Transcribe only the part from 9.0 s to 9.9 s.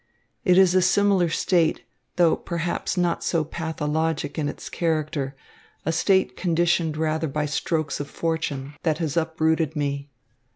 uprooted